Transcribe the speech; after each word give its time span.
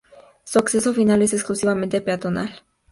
El 0.51 0.59
acceso 0.59 0.95
final 0.95 1.21
es 1.21 1.31
exclusivamente 1.33 2.01
peatonal. 2.01 2.63